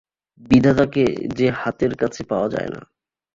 বিধাতাকে 0.41 1.03
যে 1.37 1.47
হাতের 1.51 1.93
কাছে 1.95 2.21
পাওয়া 2.23 2.47
যায় 2.49 2.69
না। 2.69 2.81